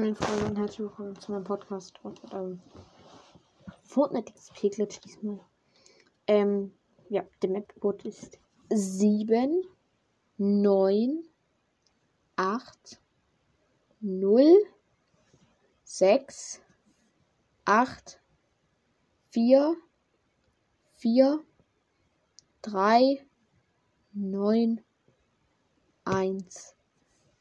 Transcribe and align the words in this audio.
Hallo 0.00 0.14
Freunde 0.14 0.44
und 0.46 0.56
herzlich 0.58 0.78
willkommen 0.78 1.18
zu 1.18 1.32
meinem 1.32 1.42
Podcast. 1.42 1.98
Und, 2.04 2.20
ähm, 2.32 2.60
Fortnite 3.82 4.32
XP 4.32 4.68
Glitch 4.70 5.00
diesmal. 5.00 5.40
Ähm, 6.28 6.72
ja, 7.08 7.24
der 7.42 7.50
Mapcode 7.50 8.04
ist 8.04 8.38
7, 8.70 9.60
9, 10.36 11.24
8, 12.36 13.00
0, 14.00 14.46
6, 15.82 16.60
8, 17.64 18.20
4, 19.30 19.76
4, 20.94 21.44
3, 22.62 23.26
9, 24.12 24.80
1, 26.04 26.76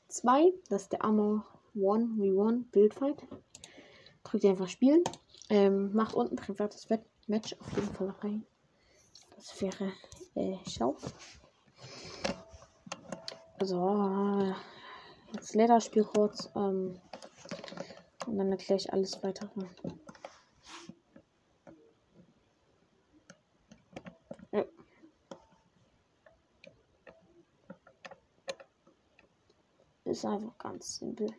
2. 0.07 0.53
Das 0.69 0.81
ist 0.81 0.93
der 0.93 1.03
Armor 1.03 1.45
1v1 1.77 2.71
Bildfight. 2.71 3.21
Drückt 4.23 4.43
ihr 4.43 4.51
einfach 4.51 4.69
spielen. 4.69 5.03
Ähm, 5.49 5.93
macht 5.93 6.13
unten 6.13 6.35
privates 6.35 6.87
Match 7.27 7.55
auf 7.59 7.71
jeden 7.75 7.93
Fall 7.93 8.15
rein. 8.21 8.45
Das 9.35 9.61
wäre 9.61 9.93
äh, 10.35 10.57
schlau. 10.67 10.97
So, 13.61 14.53
jetzt 15.33 15.55
Lederspiel 15.55 16.03
kurz. 16.03 16.49
Ähm, 16.55 16.99
und 18.27 18.37
dann 18.37 18.51
erkläre 18.51 18.79
ich 18.79 18.91
alles 18.91 19.23
weitere. 19.23 19.47
Ja. 24.51 24.65
Ist 30.03 30.25
einfach 30.25 30.57
ganz 30.57 30.97
simpel. 30.97 31.29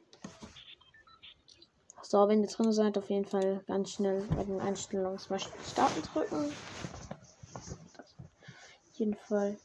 So, 2.10 2.26
wenn 2.26 2.42
ihr 2.42 2.48
drin 2.48 2.72
seid, 2.72 2.96
auf 2.96 3.10
jeden 3.10 3.26
Fall 3.26 3.62
ganz 3.66 3.90
schnell 3.90 4.22
bei 4.34 4.42
den 4.42 4.62
Einstellungen 4.62 5.18
zum 5.18 5.28
Beispiel 5.28 5.52
starten 5.62 6.00
drücken. 6.00 6.50
Auf 8.38 8.94
jeden 8.94 9.14
Fall 9.14 9.58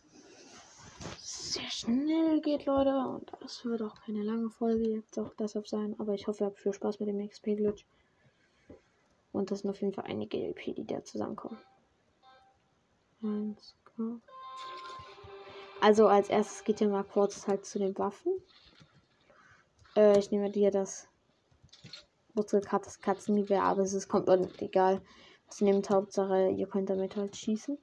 sehr 1.20 1.72
schnell 1.72 2.42
geht, 2.42 2.66
Leute. 2.66 2.98
Und 2.98 3.32
das 3.40 3.64
wird 3.64 3.82
auch 3.82 3.95
keine 4.02 4.23
lange 4.23 4.50
Folge 4.50 4.90
jetzt 4.90 5.17
auch 5.17 5.34
deshalb 5.40 5.70
sein. 5.70 5.95
Aber 6.00 6.16
ich 6.16 6.28
hoffe, 6.28 6.44
ihr 6.44 6.48
habt 6.48 6.59
viel 6.59 6.73
Spaß 6.73 7.00
mit 7.00 7.08
dem 7.08 7.26
XP-Glitch. 7.26 7.86
Und 9.32 9.50
das 9.50 9.60
sind 9.60 9.70
auf 9.70 9.80
jeden 9.80 9.94
Fall 9.94 10.08
einige 10.10 10.45
LP, 10.45 10.76
die 10.76 10.86
da 10.86 11.02
zusammenkommen. 11.02 11.58
Eins. 13.23 13.73
Also 15.80 16.08
als 16.08 16.28
erstes 16.28 16.66
geht 16.66 16.82
ihr 16.82 16.89
mal 16.89 17.06
kurz 17.06 17.48
halt 17.48 17.66
zu 17.66 17.80
den 17.80 17.98
Waffen. 17.98 18.34
Äh, 19.95 20.20
ich 20.20 20.30
nehme 20.30 20.52
dir 20.52 20.72
das 20.72 21.08
Wurzelkat 22.36 23.02
Katzengewehr, 23.02 23.64
aber 23.64 23.84
es 23.84 23.94
ist 23.94 24.08
komplett 24.08 24.62
egal. 24.62 25.02
Was 25.48 25.62
nehmt, 25.62 25.89
Hauptsache, 25.89 26.50
ihr 26.50 26.67
könnt 26.67 26.89
damit 26.89 27.16
halt 27.16 27.36
schießen. 27.36 27.78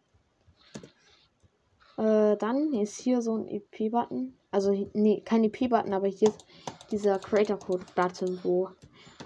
Äh, 1.98 2.36
dann 2.36 2.72
ist 2.72 2.98
hier 2.98 3.20
so 3.20 3.36
ein 3.36 3.46
EP-Button. 3.46 4.34
Also, 4.50 4.90
nee, 4.94 5.20
kein 5.20 5.44
EP-Button, 5.44 5.92
aber 5.92 6.08
hier 6.08 6.28
ist 6.28 6.46
dieser 6.90 7.18
Creator-Code-Button, 7.18 8.40
wo 8.42 8.70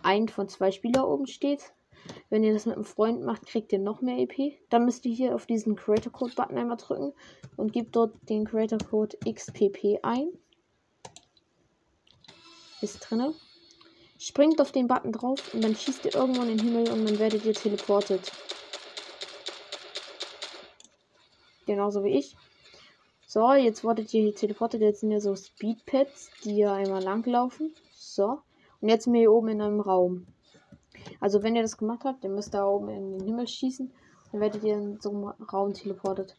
ein 0.03 0.29
von 0.29 0.49
zwei 0.49 0.71
Spieler 0.71 1.09
oben 1.09 1.27
steht. 1.27 1.73
Wenn 2.29 2.45
ihr 2.45 2.53
das 2.53 2.67
mit 2.67 2.75
einem 2.75 2.85
Freund 2.85 3.23
macht, 3.23 3.47
kriegt 3.47 3.73
ihr 3.73 3.79
noch 3.79 4.01
mehr 4.01 4.19
EP. 4.19 4.59
Dann 4.69 4.85
müsst 4.85 5.07
ihr 5.07 5.15
hier 5.15 5.35
auf 5.35 5.47
diesen 5.47 5.77
Creator 5.77 6.13
Code 6.13 6.35
Button 6.35 6.59
einmal 6.59 6.77
drücken 6.77 7.13
und 7.57 7.73
gebt 7.73 7.97
dort 7.97 8.13
den 8.29 8.45
Creator 8.45 8.79
Code 8.79 9.17
XPP 9.25 10.01
ein. 10.03 10.29
Ist 12.83 12.99
drinne. 13.01 13.35
Springt 14.25 14.59
auf 14.59 14.73
den 14.73 14.89
Button 14.89 15.13
drauf 15.13 15.53
und 15.53 15.63
dann 15.63 15.77
schießt 15.77 16.07
ihr 16.07 16.15
irgendwo 16.15 16.41
in 16.41 16.57
den 16.57 16.59
Himmel 16.59 16.91
und 16.91 17.05
dann 17.05 17.19
werdet 17.19 17.45
ihr 17.45 17.53
teleportet. 17.53 18.33
Genauso 21.67 22.03
wie 22.05 22.17
ich. 22.17 22.35
So, 23.27 23.53
jetzt 23.53 23.85
wurdet 23.85 24.15
ihr 24.15 24.23
hier 24.23 24.35
teleportet. 24.35 24.81
Jetzt 24.81 25.01
sind 25.01 25.11
ja 25.11 25.21
so 25.21 25.37
Speedpads, 25.37 26.31
die 26.43 26.55
hier 26.55 26.73
einmal 26.73 27.03
langlaufen. 27.03 27.75
So. 27.93 28.41
Und 28.81 28.89
jetzt 28.89 29.05
sind 29.05 29.13
wir 29.13 29.21
hier 29.21 29.33
oben 29.33 29.49
in 29.49 29.61
einem 29.61 29.81
Raum. 29.81 30.27
Also 31.21 31.43
wenn 31.43 31.55
ihr 31.55 31.61
das 31.61 31.77
gemacht 31.77 32.05
habt, 32.05 32.25
ihr 32.25 32.31
müsst 32.31 32.55
da 32.55 32.67
oben 32.67 32.89
in 32.89 33.19
den 33.19 33.27
Himmel 33.27 33.47
schießen. 33.47 33.93
Dann 34.33 34.41
werdet 34.41 34.65
ihr 34.65 34.77
in 34.77 35.01
so 35.03 35.11
einem 35.11 35.25
Raum 35.53 35.75
teleportet 35.75 36.35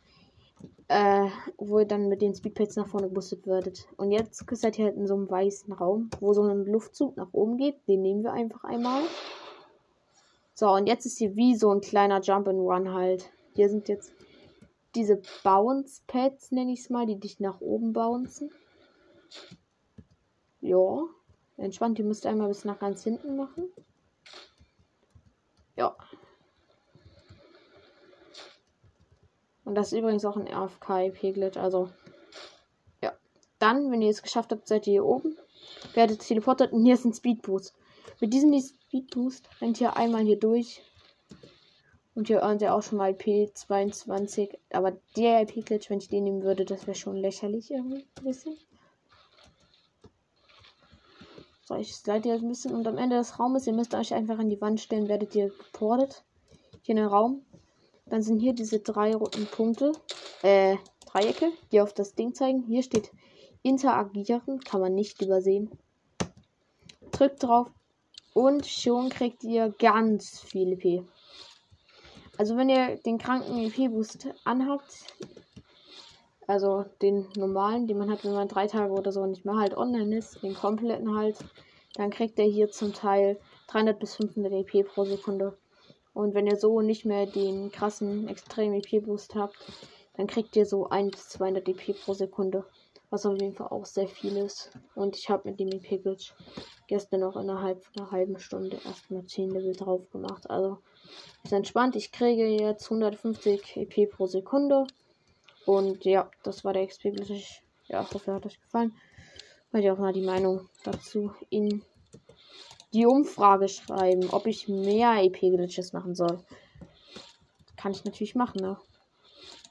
äh, 0.88 1.28
wo 1.58 1.80
ihr 1.80 1.86
dann 1.86 2.08
mit 2.08 2.22
den 2.22 2.36
Speedpads 2.36 2.76
nach 2.76 2.88
vorne 2.88 3.08
geboostet 3.08 3.48
werdet. 3.48 3.88
Und 3.98 4.12
jetzt 4.12 4.44
seid 4.52 4.78
ihr 4.78 4.86
halt 4.86 4.96
in 4.96 5.08
so 5.08 5.16
einem 5.16 5.30
weißen 5.30 5.74
Raum, 5.74 6.10
wo 6.20 6.34
so 6.34 6.44
ein 6.44 6.66
Luftzug 6.66 7.18
nach 7.18 7.30
oben 7.32 7.58
geht. 7.58 7.88
Den 7.88 8.02
nehmen 8.02 8.24
wir 8.24 8.34
einfach 8.34 8.64
einmal. 8.64 9.02
So, 10.54 10.72
und 10.72 10.88
jetzt 10.88 11.06
ist 11.06 11.18
hier 11.18 11.36
wie 11.36 11.56
so 11.56 11.72
ein 11.72 11.82
kleiner 11.82 12.22
Jump 12.22 12.48
and 12.48 12.60
Run 12.60 12.94
halt. 12.94 13.30
Hier 13.56 13.70
sind 13.70 13.90
jetzt 13.90 14.14
diese 14.96 15.22
Bounce 15.44 16.02
Pads, 16.08 16.52
nenne 16.52 16.72
ich 16.72 16.82
es 16.82 16.90
mal, 16.90 17.06
die 17.06 17.20
dich 17.20 17.40
nach 17.40 17.60
oben 17.60 17.92
bouncen. 17.92 18.50
Ja, 20.62 21.04
entspannt. 21.58 22.00
Ihr 22.00 22.06
müsst 22.06 22.26
einmal 22.26 22.48
bis 22.48 22.64
nach 22.64 22.80
ganz 22.80 23.04
hinten 23.04 23.36
machen. 23.36 23.66
Ja, 25.76 25.96
Und 29.66 29.76
das 29.76 29.92
ist 29.92 30.00
übrigens 30.00 30.24
auch 30.24 30.38
ein 30.38 30.48
AFK-IP-Glitch. 30.48 31.58
Also, 31.58 31.90
ja. 33.02 33.12
Dann, 33.60 33.92
wenn 33.92 34.02
ihr 34.02 34.12
es 34.12 34.22
geschafft 34.22 34.52
habt, 34.52 34.68
seid 34.68 34.88
ihr 34.88 34.94
hier 34.94 35.06
oben. 35.06 35.36
Werdet 35.94 36.22
teleportiert 36.22 36.72
und 36.72 36.86
hier 36.86 36.94
ist 36.94 37.06
ein 37.06 37.14
Speedboost. 37.14 37.74
Mit 38.22 38.34
diesem 38.34 38.58
Speedboost 38.58 39.50
rennt 39.60 39.82
ihr 39.82 39.98
einmal 39.98 40.24
hier 40.24 40.40
durch. 40.40 40.82
Und 42.14 42.28
hier 42.28 42.44
earnt 42.44 42.62
ihr 42.62 42.74
auch 42.74 42.82
schon 42.82 42.98
mal 43.00 43.12
IP 43.12 43.54
22. 43.54 44.58
Aber 44.72 44.94
der 45.18 45.42
IP-Glitch, 45.42 45.90
wenn 45.90 45.98
ich 45.98 46.08
den 46.08 46.24
nehmen 46.24 46.44
würde, 46.44 46.64
das 46.64 46.88
wäre 46.88 46.96
schon 46.96 47.18
lächerlich 47.18 47.72
irgendwie. 47.72 48.06
Ein 48.18 48.24
bisschen. 48.24 48.58
So, 51.64 51.76
ich 51.76 51.96
slide 51.96 52.30
jetzt 52.30 52.44
ein 52.44 52.48
bisschen. 52.50 52.76
Und 52.76 52.88
am 52.88 53.00
Ende 53.00 53.18
des 53.18 53.40
Raumes, 53.40 53.66
ihr 53.66 53.74
müsst 53.74 53.96
euch 53.96 54.14
einfach 54.14 54.38
an 54.38 54.50
die 54.50 54.62
Wand 54.62 54.80
stellen, 54.80 55.10
werdet 55.10 55.34
ihr 55.36 55.50
geportet. 55.50 56.24
Hier 56.84 56.94
in 56.94 57.02
den 57.02 57.08
Raum. 57.08 57.44
Dann 58.08 58.22
sind 58.22 58.40
hier 58.40 58.54
diese 58.54 58.80
drei 58.80 59.16
roten 59.16 59.48
Punkte, 59.48 59.92
äh, 60.44 60.78
Dreiecke, 61.06 61.52
die 61.72 61.82
auf 61.82 61.94
das 61.94 62.14
Ding 62.14 62.34
zeigen. 62.34 62.64
Hier 62.68 62.84
steht 62.84 63.12
interagieren, 63.64 64.60
kann 64.60 64.82
man 64.82 64.94
nicht 64.94 65.22
übersehen. 65.22 65.72
Drückt 67.12 67.44
drauf 67.44 67.72
und 68.34 68.68
schon 68.68 69.10
kriegt 69.10 69.44
ihr 69.44 69.74
ganz 69.80 70.40
viel 70.40 70.74
EP. 70.74 71.04
Also 72.38 72.58
wenn 72.58 72.70
ihr 72.70 72.98
den 72.98 73.18
kranken 73.18 73.58
EP-Boost 73.58 74.28
anhabt, 74.44 75.06
also 76.48 76.86
den 77.02 77.28
normalen, 77.36 77.88
den 77.88 77.98
man 77.98 78.12
hat, 78.12 78.24
wenn 78.24 78.34
man 78.34 78.48
drei 78.48 78.68
Tage 78.68 78.94
oder 78.94 79.12
so 79.12 79.26
nicht 79.26 79.46
mehr 79.46 79.56
halt 79.56 79.76
online 79.76 80.18
ist, 80.18 80.44
den 80.44 80.54
kompletten 80.54 81.16
halt, 81.16 81.38
dann 81.96 82.12
kriegt 82.12 82.38
er 82.38 82.46
hier 82.46 82.70
zum 82.70 82.94
Teil 82.94 83.40
300 83.68 83.98
bis 83.98 84.16
500 84.16 84.54
EP 84.54 84.86
pro 84.86 85.06
Sekunde. 85.06 85.58
Und 86.16 86.34
wenn 86.34 86.48
ihr 86.48 86.56
so 86.56 86.82
nicht 86.82 87.04
mehr 87.06 87.26
den 87.26 87.72
krassen 87.72 88.30
extremen 88.30 88.82
EP-Boost 88.82 89.36
habt, 89.36 89.58
dann 90.16 90.28
kriegt 90.28 90.56
ihr 90.56 90.66
so 90.66 90.88
1 90.88 91.12
bis 91.12 91.30
200 91.30 91.68
EP 91.68 91.94
pro 92.04 92.14
Sekunde. 92.14 92.64
Was 93.10 93.26
auf 93.26 93.40
jeden 93.40 93.54
Fall 93.54 93.68
auch 93.68 93.86
sehr 93.86 94.08
viel 94.08 94.38
ist. 94.38 94.72
Und 94.96 95.18
ich 95.18 95.30
habe 95.30 95.50
mit 95.50 95.60
dem 95.60 95.68
EP-Glitch 95.68 96.34
gestern 96.88 97.20
noch 97.20 97.36
innerhalb 97.36 97.86
einer 97.96 98.12
halben 98.12 98.40
Stunde 98.40 98.80
erstmal 98.86 99.26
10 99.26 99.52
Level 99.52 99.74
drauf 99.74 100.10
gemacht. 100.10 100.50
Also 100.50 100.80
ist 101.44 101.52
entspannt. 101.52 101.98
Ich 101.98 102.14
kriege 102.14 102.48
jetzt 102.48 102.86
150 102.86 103.76
EP 103.76 104.10
pro 104.10 104.26
Sekunde. 104.26 104.88
Und 105.66 106.06
ja, 106.06 106.32
das 106.44 106.64
war 106.64 106.72
der 106.72 106.88
XP-Glitch. 106.88 107.62
Ja, 107.88 108.02
ich 108.02 108.14
hoffe, 108.14 108.34
hat 108.34 108.46
euch 108.46 108.60
gefallen. 108.60 108.94
Hört 109.72 109.84
ihr 109.84 109.94
auch 109.94 110.00
mal 110.00 110.14
die 110.14 110.26
Meinung 110.26 110.70
dazu 110.86 111.34
in 111.50 111.84
die 112.96 113.06
Umfrage 113.06 113.68
schreiben, 113.68 114.30
ob 114.30 114.48
ich 114.48 114.70
mehr 114.70 115.22
EP-Glitches 115.22 115.92
machen 115.92 116.16
soll. 116.16 116.40
Kann 117.76 117.92
ich 117.92 118.06
natürlich 118.06 118.36
machen, 118.36 118.62
ne? 118.62 118.78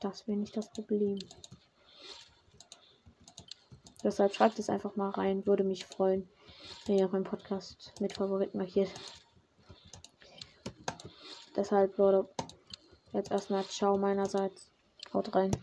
Das 0.01 0.29
wäre 0.29 0.37
nicht 0.37 0.55
das 0.55 0.71
Problem. 0.71 1.19
Deshalb 4.03 4.35
schreibt 4.35 4.59
es 4.59 4.69
einfach 4.69 4.97
mal 4.97 5.09
rein. 5.09 5.47
Würde 5.47 5.65
mich 5.65 5.87
freuen, 5.87 6.29
wenn 6.85 6.99
ihr 6.99 7.07
auch 7.07 7.13
meinen 7.13 7.25
Podcast 7.25 7.95
mit 7.99 8.13
Favorit 8.13 8.55
markiert. 8.55 8.91
Deshalb, 11.57 11.97
Leute, 11.97 12.29
jetzt 13.15 13.31
erstmal 13.31 13.65
Ciao 13.65 13.97
meinerseits. 13.97 14.71
Haut 15.15 15.35
rein. 15.35 15.51